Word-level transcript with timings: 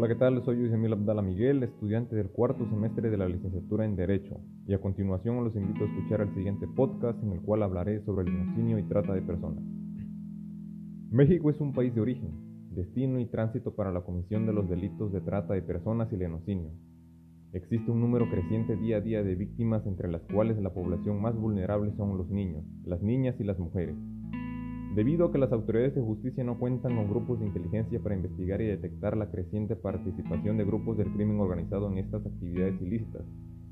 Hola, 0.00 0.08
¿qué 0.08 0.14
tal? 0.14 0.42
Soy 0.46 0.56
Luis 0.56 0.72
Emil 0.72 0.94
Abdala 0.94 1.20
Miguel, 1.20 1.62
estudiante 1.62 2.16
del 2.16 2.30
cuarto 2.30 2.66
semestre 2.70 3.10
de 3.10 3.18
la 3.18 3.28
licenciatura 3.28 3.84
en 3.84 3.96
Derecho, 3.96 4.40
y 4.66 4.72
a 4.72 4.80
continuación 4.80 5.44
los 5.44 5.54
invito 5.54 5.84
a 5.84 5.88
escuchar 5.88 6.22
el 6.22 6.34
siguiente 6.34 6.66
podcast 6.66 7.22
en 7.22 7.32
el 7.32 7.42
cual 7.42 7.62
hablaré 7.62 8.02
sobre 8.06 8.26
el 8.26 8.34
genocidio 8.34 8.78
y 8.78 8.82
trata 8.84 9.12
de 9.12 9.20
personas. 9.20 9.62
México 11.10 11.50
es 11.50 11.60
un 11.60 11.74
país 11.74 11.94
de 11.94 12.00
origen, 12.00 12.30
destino 12.70 13.20
y 13.20 13.26
tránsito 13.26 13.74
para 13.74 13.92
la 13.92 14.00
comisión 14.00 14.46
de 14.46 14.54
los 14.54 14.70
delitos 14.70 15.12
de 15.12 15.20
trata 15.20 15.52
de 15.52 15.60
personas 15.60 16.10
y 16.14 16.16
lenocinio. 16.16 16.70
Existe 17.52 17.90
un 17.90 18.00
número 18.00 18.24
creciente 18.30 18.76
día 18.76 18.96
a 18.96 19.00
día 19.02 19.22
de 19.22 19.34
víctimas 19.34 19.86
entre 19.86 20.10
las 20.10 20.22
cuales 20.32 20.56
la 20.62 20.72
población 20.72 21.20
más 21.20 21.36
vulnerable 21.36 21.92
son 21.98 22.16
los 22.16 22.30
niños, 22.30 22.64
las 22.86 23.02
niñas 23.02 23.38
y 23.38 23.44
las 23.44 23.58
mujeres. 23.58 23.96
Debido 24.94 25.26
a 25.26 25.32
que 25.32 25.38
las 25.38 25.52
autoridades 25.52 25.94
de 25.94 26.02
justicia 26.02 26.42
no 26.42 26.58
cuentan 26.58 26.96
con 26.96 27.08
grupos 27.08 27.38
de 27.38 27.46
inteligencia 27.46 28.00
para 28.00 28.16
investigar 28.16 28.60
y 28.60 28.66
detectar 28.66 29.16
la 29.16 29.30
creciente 29.30 29.76
participación 29.76 30.56
de 30.56 30.64
grupos 30.64 30.98
del 30.98 31.12
crimen 31.12 31.38
organizado 31.38 31.88
en 31.92 31.98
estas 31.98 32.26
actividades 32.26 32.80
ilícitas, 32.82 33.22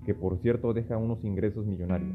que 0.07 0.15
por 0.15 0.39
cierto 0.43 0.73
deja 0.73 0.97
unos 0.97 1.25
ingresos 1.25 1.67
millonarios. 1.67 2.15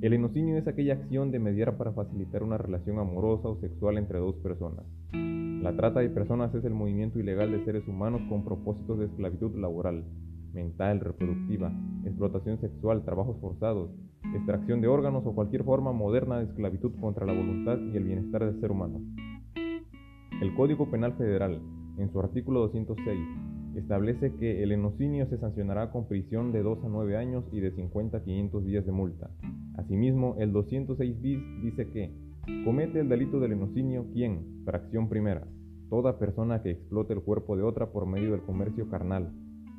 El 0.00 0.12
enocinio 0.12 0.58
es 0.58 0.66
aquella 0.66 0.94
acción 0.94 1.30
de 1.30 1.38
mediar 1.38 1.76
para 1.76 1.92
facilitar 1.92 2.42
una 2.42 2.58
relación 2.58 2.98
amorosa 2.98 3.48
o 3.48 3.60
sexual 3.60 3.96
entre 3.96 4.18
dos 4.18 4.34
personas. 4.36 4.84
La 5.12 5.76
trata 5.76 6.00
de 6.00 6.10
personas 6.10 6.52
es 6.52 6.64
el 6.64 6.74
movimiento 6.74 7.20
ilegal 7.20 7.52
de 7.52 7.64
seres 7.64 7.86
humanos 7.86 8.22
con 8.28 8.44
propósitos 8.44 8.98
de 8.98 9.06
esclavitud 9.06 9.54
laboral, 9.56 10.04
mental, 10.52 10.98
reproductiva, 10.98 11.72
explotación 12.04 12.60
sexual, 12.60 13.04
trabajos 13.04 13.38
forzados, 13.40 13.90
extracción 14.36 14.80
de 14.80 14.88
órganos 14.88 15.24
o 15.26 15.34
cualquier 15.34 15.64
forma 15.64 15.92
moderna 15.92 16.38
de 16.38 16.44
esclavitud 16.44 16.92
contra 17.00 17.26
la 17.26 17.32
voluntad 17.32 17.78
y 17.78 17.96
el 17.96 18.04
bienestar 18.04 18.44
del 18.44 18.60
ser 18.60 18.70
humano. 18.70 19.00
El 20.40 20.54
Código 20.54 20.90
Penal 20.90 21.14
Federal, 21.14 21.60
en 21.98 22.10
su 22.10 22.20
artículo 22.20 22.60
206, 22.60 23.18
establece 23.76 24.34
que 24.34 24.62
el 24.62 24.72
enocinio 24.72 25.26
se 25.26 25.38
sancionará 25.38 25.90
con 25.90 26.06
prisión 26.06 26.52
de 26.52 26.62
2 26.62 26.84
a 26.84 26.88
9 26.88 27.16
años 27.16 27.44
y 27.52 27.60
de 27.60 27.72
50 27.72 28.18
a 28.18 28.22
500 28.22 28.64
días 28.64 28.86
de 28.86 28.92
multa. 28.92 29.30
Asimismo, 29.76 30.36
el 30.38 30.52
206 30.52 31.20
bis 31.20 31.40
dice 31.62 31.88
que 31.90 32.12
comete 32.64 33.00
el 33.00 33.08
delito 33.08 33.40
del 33.40 33.52
enocinio 33.52 34.06
quien, 34.12 34.62
fracción 34.64 35.08
primera, 35.08 35.46
toda 35.90 36.18
persona 36.18 36.62
que 36.62 36.72
explote 36.72 37.12
el 37.12 37.22
cuerpo 37.22 37.56
de 37.56 37.62
otra 37.62 37.90
por 37.92 38.06
medio 38.06 38.32
del 38.32 38.42
comercio 38.42 38.88
carnal, 38.88 39.32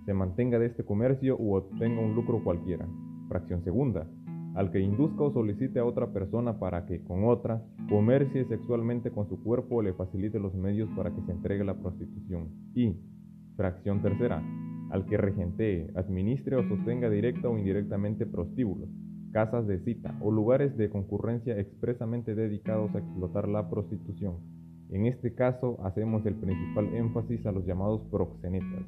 se 0.06 0.14
mantenga 0.14 0.60
de 0.60 0.68
este 0.68 0.86
comercio 0.86 1.36
u 1.38 1.56
obtenga 1.56 2.02
un 2.02 2.16
lucro 2.16 2.44
cualquiera. 2.44 2.88
Fracción 3.28 3.64
segunda, 3.64 4.08
al 4.56 4.72
que 4.72 4.80
induzca 4.80 5.24
o 5.24 5.34
solicite 5.34 5.80
a 5.80 5.86
otra 5.86 6.12
persona 6.14 6.60
para 6.60 6.86
que 6.86 7.04
con 7.04 7.26
otra 7.26 7.62
comercie 7.90 8.46
sexualmente 8.46 9.12
con 9.12 9.28
su 9.28 9.44
cuerpo 9.44 9.76
o 9.76 9.82
le 9.82 9.94
facilite 9.94 10.40
los 10.40 10.56
medios 10.56 10.90
para 10.96 11.14
que 11.14 11.22
se 11.24 11.34
entregue 11.34 11.66
la 11.66 11.78
prostitución. 11.78 12.50
Y, 12.74 12.96
fracción 13.58 14.02
tercera, 14.02 14.42
al 14.92 15.06
que 15.06 15.18
regentee, 15.18 15.92
administre 15.96 16.56
o 16.56 16.68
sostenga 16.70 17.10
directa 17.10 17.50
o 17.50 17.58
indirectamente 17.58 18.26
prostíbulos, 18.26 18.90
casas 19.32 19.68
de 19.68 19.80
cita 19.80 20.18
o 20.22 20.32
lugares 20.32 20.78
de 20.78 20.90
concurrencia 20.90 21.60
expresamente 21.60 22.34
dedicados 22.34 22.96
a 22.96 23.00
explotar 23.00 23.50
la 23.50 23.70
prostitución. 23.70 24.38
En 24.90 25.06
este 25.06 25.34
caso 25.34 25.78
hacemos 25.84 26.26
el 26.26 26.36
principal 26.36 26.96
énfasis 26.96 27.46
a 27.46 27.52
los 27.52 27.66
llamados 27.66 28.02
proxenetas. 28.10 28.86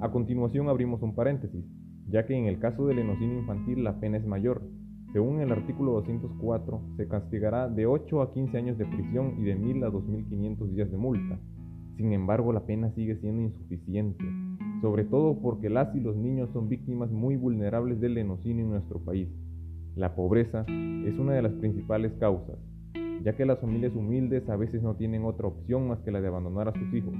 A 0.00 0.10
continuación 0.10 0.68
abrimos 0.68 1.02
un 1.02 1.14
paréntesis 1.14 1.64
ya 2.12 2.26
que 2.26 2.36
en 2.36 2.44
el 2.44 2.58
caso 2.58 2.86
del 2.86 2.98
enocinio 2.98 3.38
infantil 3.38 3.82
la 3.82 3.98
pena 3.98 4.18
es 4.18 4.26
mayor. 4.26 4.62
Según 5.14 5.40
el 5.40 5.50
artículo 5.50 5.92
204, 5.92 6.80
se 6.96 7.08
castigará 7.08 7.68
de 7.68 7.86
8 7.86 8.22
a 8.22 8.32
15 8.34 8.56
años 8.56 8.78
de 8.78 8.84
prisión 8.84 9.36
y 9.38 9.44
de 9.44 9.58
1.000 9.58 9.86
a 9.86 9.90
2.500 9.90 10.68
días 10.68 10.90
de 10.90 10.96
multa. 10.98 11.38
Sin 11.96 12.12
embargo, 12.12 12.52
la 12.52 12.66
pena 12.66 12.90
sigue 12.94 13.16
siendo 13.16 13.42
insuficiente, 13.42 14.24
sobre 14.82 15.04
todo 15.04 15.40
porque 15.40 15.70
las 15.70 15.94
y 15.94 16.00
los 16.00 16.16
niños 16.16 16.50
son 16.52 16.68
víctimas 16.68 17.10
muy 17.10 17.36
vulnerables 17.36 17.98
del 18.00 18.18
enocinio 18.18 18.64
en 18.64 18.70
nuestro 18.72 18.98
país. 19.00 19.28
La 19.94 20.14
pobreza 20.14 20.64
es 20.68 21.18
una 21.18 21.32
de 21.32 21.42
las 21.42 21.52
principales 21.52 22.12
causas, 22.18 22.58
ya 23.22 23.36
que 23.36 23.46
las 23.46 23.58
familias 23.58 23.94
humildes 23.94 24.48
a 24.48 24.56
veces 24.56 24.82
no 24.82 24.96
tienen 24.96 25.24
otra 25.24 25.48
opción 25.48 25.88
más 25.88 26.00
que 26.00 26.10
la 26.10 26.20
de 26.20 26.28
abandonar 26.28 26.68
a 26.68 26.72
sus 26.72 26.92
hijos, 26.94 27.14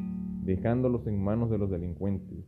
dejándolos 0.45 1.07
en 1.07 1.23
manos 1.23 1.51
de 1.51 1.59
los 1.59 1.71
delincuentes. 1.71 2.45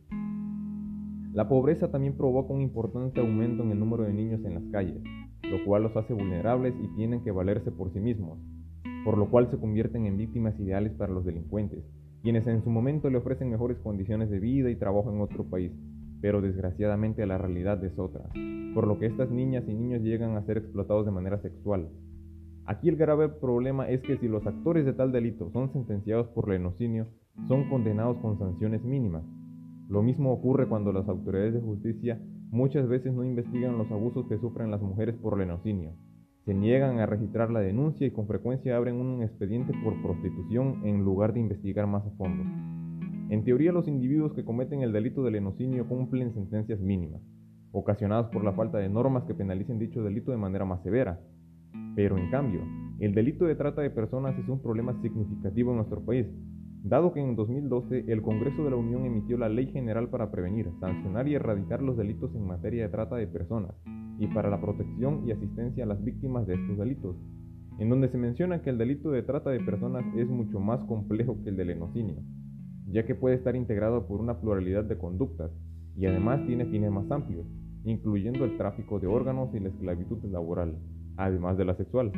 La 1.35 1.49
pobreza 1.49 1.91
también 1.91 2.15
provoca 2.15 2.53
un 2.53 2.61
importante 2.61 3.19
aumento 3.19 3.61
en 3.61 3.71
el 3.71 3.77
número 3.77 4.03
de 4.03 4.13
niños 4.13 4.39
en 4.45 4.53
las 4.53 4.63
calles, 4.71 5.03
lo 5.43 5.65
cual 5.65 5.83
los 5.83 5.97
hace 5.97 6.13
vulnerables 6.13 6.73
y 6.81 6.87
tienen 6.95 7.25
que 7.25 7.31
valerse 7.31 7.71
por 7.71 7.91
sí 7.91 7.99
mismos, 7.99 8.39
por 9.03 9.17
lo 9.17 9.29
cual 9.29 9.51
se 9.51 9.57
convierten 9.57 10.05
en 10.05 10.15
víctimas 10.15 10.57
ideales 10.61 10.93
para 10.93 11.11
los 11.11 11.25
delincuentes, 11.25 11.83
quienes 12.23 12.47
en 12.47 12.63
su 12.63 12.69
momento 12.69 13.09
le 13.09 13.17
ofrecen 13.17 13.51
mejores 13.51 13.77
condiciones 13.79 14.29
de 14.29 14.39
vida 14.39 14.69
y 14.69 14.77
trabajo 14.77 15.11
en 15.11 15.19
otro 15.19 15.43
país, 15.43 15.73
pero 16.21 16.39
desgraciadamente 16.39 17.25
la 17.25 17.37
realidad 17.37 17.83
es 17.83 17.99
otra, 17.99 18.29
por 18.73 18.87
lo 18.87 18.97
que 18.97 19.07
estas 19.07 19.29
niñas 19.29 19.65
y 19.67 19.73
niños 19.73 20.03
llegan 20.03 20.37
a 20.37 20.45
ser 20.45 20.59
explotados 20.59 21.05
de 21.05 21.11
manera 21.11 21.41
sexual. 21.41 21.89
Aquí 22.65 22.87
el 22.87 22.95
grave 22.95 23.27
problema 23.27 23.89
es 23.89 24.01
que 24.03 24.15
si 24.19 24.29
los 24.29 24.47
actores 24.47 24.85
de 24.85 24.93
tal 24.93 25.11
delito 25.11 25.51
son 25.51 25.69
sentenciados 25.73 26.29
por 26.29 26.47
lenocinio, 26.47 27.07
son 27.49 27.69
condenados 27.69 28.15
con 28.19 28.39
sanciones 28.39 28.85
mínimas, 28.85 29.25
lo 29.87 30.01
mismo 30.01 30.31
ocurre 30.31 30.67
cuando 30.67 30.91
las 30.91 31.07
autoridades 31.07 31.53
de 31.53 31.61
justicia 31.61 32.19
muchas 32.49 32.87
veces 32.87 33.13
no 33.13 33.23
investigan 33.23 33.77
los 33.77 33.91
abusos 33.91 34.27
que 34.27 34.39
sufren 34.39 34.71
las 34.71 34.81
mujeres 34.81 35.15
por 35.15 35.37
lenocinio. 35.37 35.91
Se 36.45 36.53
niegan 36.53 36.99
a 36.99 37.05
registrar 37.05 37.51
la 37.51 37.59
denuncia 37.59 38.07
y 38.07 38.11
con 38.11 38.27
frecuencia 38.27 38.77
abren 38.77 38.95
un 38.95 39.21
expediente 39.21 39.73
por 39.83 40.01
prostitución 40.01 40.81
en 40.85 41.03
lugar 41.03 41.33
de 41.33 41.39
investigar 41.39 41.87
más 41.87 42.05
a 42.05 42.11
fondo. 42.11 42.43
En 43.29 43.43
teoría 43.43 43.71
los 43.71 43.87
individuos 43.87 44.33
que 44.33 44.45
cometen 44.45 44.81
el 44.81 44.91
delito 44.91 45.23
de 45.23 45.31
lenocinio 45.31 45.87
cumplen 45.87 46.33
sentencias 46.33 46.79
mínimas, 46.79 47.21
ocasionadas 47.71 48.27
por 48.31 48.43
la 48.43 48.53
falta 48.53 48.77
de 48.77 48.89
normas 48.89 49.23
que 49.25 49.33
penalicen 49.33 49.79
dicho 49.79 50.03
delito 50.03 50.31
de 50.31 50.37
manera 50.37 50.65
más 50.65 50.83
severa. 50.83 51.19
Pero 51.95 52.17
en 52.17 52.29
cambio, 52.29 52.61
el 52.99 53.13
delito 53.15 53.45
de 53.45 53.55
trata 53.55 53.81
de 53.81 53.89
personas 53.89 54.37
es 54.37 54.47
un 54.47 54.61
problema 54.61 54.99
significativo 55.01 55.71
en 55.71 55.77
nuestro 55.77 56.01
país, 56.05 56.27
Dado 56.85 57.13
que 57.13 57.19
en 57.19 57.35
2012 57.35 58.05
el 58.09 58.21
Congreso 58.21 58.63
de 58.63 58.69
la 58.69 58.75
Unión 58.75 59.07
emitió 59.07 59.39
la 59.39 59.49
Ley 59.49 59.71
General 59.71 60.07
para 60.07 60.29
prevenir, 60.29 60.69
sancionar 60.79 61.27
y 61.27 61.33
erradicar 61.33 61.81
los 61.81 61.97
delitos 61.97 62.35
en 62.35 62.45
materia 62.45 62.83
de 62.83 62.89
trata 62.89 63.15
de 63.15 63.25
personas 63.25 63.73
y 64.19 64.27
para 64.27 64.51
la 64.51 64.61
protección 64.61 65.27
y 65.27 65.31
asistencia 65.31 65.83
a 65.83 65.87
las 65.87 66.03
víctimas 66.03 66.45
de 66.45 66.53
estos 66.53 66.77
delitos, 66.77 67.15
en 67.79 67.89
donde 67.89 68.09
se 68.09 68.19
menciona 68.19 68.61
que 68.61 68.69
el 68.69 68.77
delito 68.77 69.09
de 69.09 69.23
trata 69.23 69.49
de 69.49 69.61
personas 69.61 70.05
es 70.15 70.29
mucho 70.29 70.59
más 70.59 70.79
complejo 70.83 71.41
que 71.43 71.49
el 71.49 71.57
del 71.57 71.71
enocinio, 71.71 72.17
ya 72.85 73.03
que 73.03 73.15
puede 73.15 73.37
estar 73.37 73.55
integrado 73.55 74.05
por 74.05 74.21
una 74.21 74.39
pluralidad 74.39 74.83
de 74.83 74.99
conductas 74.99 75.49
y 75.97 76.05
además 76.05 76.45
tiene 76.45 76.67
fines 76.67 76.91
más 76.91 77.09
amplios, 77.09 77.47
incluyendo 77.83 78.45
el 78.45 78.57
tráfico 78.57 78.99
de 78.99 79.07
órganos 79.07 79.49
y 79.55 79.59
la 79.59 79.69
esclavitud 79.69 80.23
laboral, 80.25 80.77
además 81.17 81.57
de 81.57 81.65
la 81.65 81.73
sexual. 81.73 82.11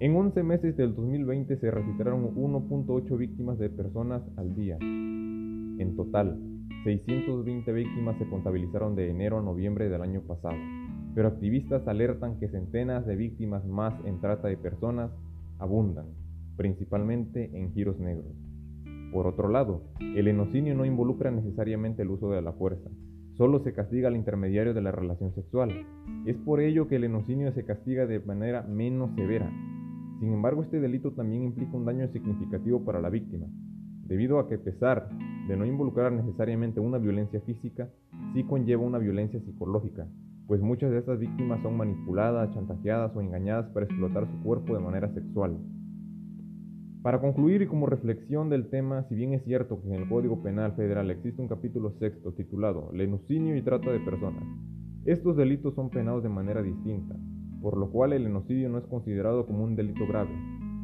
En 0.00 0.16
11 0.16 0.42
meses 0.42 0.76
del 0.76 0.92
2020 0.96 1.56
se 1.56 1.70
registraron 1.70 2.34
1.8 2.34 3.16
víctimas 3.16 3.58
de 3.60 3.70
personas 3.70 4.22
al 4.36 4.52
día. 4.56 4.76
En 4.80 5.94
total, 5.94 6.36
620 6.82 7.72
víctimas 7.72 8.18
se 8.18 8.28
contabilizaron 8.28 8.96
de 8.96 9.08
enero 9.08 9.38
a 9.38 9.42
noviembre 9.42 9.88
del 9.88 10.02
año 10.02 10.22
pasado, 10.22 10.56
pero 11.14 11.28
activistas 11.28 11.86
alertan 11.86 12.40
que 12.40 12.48
centenas 12.48 13.06
de 13.06 13.14
víctimas 13.14 13.64
más 13.66 13.94
en 14.04 14.20
trata 14.20 14.48
de 14.48 14.56
personas 14.56 15.12
abundan, 15.60 16.06
principalmente 16.56 17.56
en 17.56 17.72
giros 17.72 18.00
negros. 18.00 18.34
Por 19.12 19.28
otro 19.28 19.48
lado, 19.48 19.84
el 20.00 20.26
enocinio 20.26 20.74
no 20.74 20.84
involucra 20.84 21.30
necesariamente 21.30 22.02
el 22.02 22.10
uso 22.10 22.30
de 22.30 22.42
la 22.42 22.52
fuerza, 22.52 22.90
solo 23.36 23.60
se 23.60 23.72
castiga 23.72 24.08
al 24.08 24.16
intermediario 24.16 24.74
de 24.74 24.82
la 24.82 24.90
relación 24.90 25.32
sexual. 25.34 25.70
Es 26.26 26.36
por 26.38 26.60
ello 26.60 26.88
que 26.88 26.96
el 26.96 27.04
enocinio 27.04 27.52
se 27.52 27.64
castiga 27.64 28.06
de 28.06 28.18
manera 28.18 28.62
menos 28.62 29.14
severa, 29.14 29.52
sin 30.20 30.32
embargo, 30.32 30.62
este 30.62 30.80
delito 30.80 31.12
también 31.12 31.42
implica 31.42 31.76
un 31.76 31.84
daño 31.84 32.08
significativo 32.08 32.84
para 32.84 33.00
la 33.00 33.10
víctima, 33.10 33.46
debido 34.06 34.38
a 34.38 34.48
que 34.48 34.56
a 34.56 34.62
pesar 34.62 35.08
de 35.48 35.56
no 35.56 35.66
involucrar 35.66 36.12
necesariamente 36.12 36.80
una 36.80 36.98
violencia 36.98 37.40
física, 37.40 37.90
sí 38.32 38.44
conlleva 38.44 38.82
una 38.82 38.98
violencia 38.98 39.40
psicológica, 39.40 40.06
pues 40.46 40.60
muchas 40.60 40.90
de 40.90 40.98
estas 40.98 41.18
víctimas 41.18 41.62
son 41.62 41.76
manipuladas, 41.76 42.52
chantajeadas 42.54 43.14
o 43.16 43.20
engañadas 43.20 43.70
para 43.70 43.86
explotar 43.86 44.26
su 44.30 44.42
cuerpo 44.42 44.74
de 44.74 44.82
manera 44.82 45.12
sexual. 45.12 45.58
Para 47.02 47.20
concluir 47.20 47.60
y 47.62 47.66
como 47.66 47.86
reflexión 47.86 48.48
del 48.48 48.70
tema, 48.70 49.04
si 49.08 49.14
bien 49.14 49.34
es 49.34 49.44
cierto 49.44 49.80
que 49.80 49.88
en 49.88 49.94
el 49.94 50.08
Código 50.08 50.42
Penal 50.42 50.72
Federal 50.72 51.10
existe 51.10 51.42
un 51.42 51.48
capítulo 51.48 51.92
sexto 51.98 52.32
titulado 52.32 52.90
Lenucinio 52.92 53.56
y 53.56 53.62
trata 53.62 53.90
de 53.90 54.00
personas, 54.00 54.42
estos 55.04 55.36
delitos 55.36 55.74
son 55.74 55.90
penados 55.90 56.22
de 56.22 56.30
manera 56.30 56.62
distinta, 56.62 57.14
por 57.64 57.78
lo 57.78 57.90
cual 57.90 58.12
el 58.12 58.24
genocidio 58.24 58.68
no 58.68 58.76
es 58.76 58.84
considerado 58.84 59.46
como 59.46 59.64
un 59.64 59.74
delito 59.74 60.06
grave, 60.06 60.28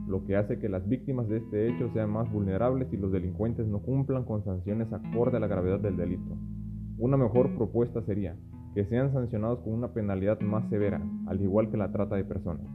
lo 0.08 0.24
que 0.24 0.34
hace 0.34 0.58
que 0.58 0.70
las 0.70 0.88
víctimas 0.88 1.28
de 1.28 1.36
este 1.36 1.68
hecho 1.68 1.90
sean 1.92 2.08
más 2.08 2.32
vulnerables 2.32 2.90
y 2.90 2.96
los 2.96 3.12
delincuentes 3.12 3.66
no 3.66 3.82
cumplan 3.82 4.24
con 4.24 4.42
sanciones 4.44 4.90
acorde 4.90 5.36
a 5.36 5.40
la 5.40 5.46
gravedad 5.46 5.78
del 5.78 5.98
delito. 5.98 6.38
Una 6.96 7.18
mejor 7.18 7.54
propuesta 7.54 8.00
sería 8.06 8.34
que 8.74 8.86
sean 8.86 9.12
sancionados 9.12 9.58
con 9.60 9.74
una 9.74 9.92
penalidad 9.92 10.40
más 10.40 10.70
severa, 10.70 11.02
al 11.26 11.42
igual 11.42 11.70
que 11.70 11.76
la 11.76 11.92
trata 11.92 12.16
de 12.16 12.24
personas. 12.24 12.66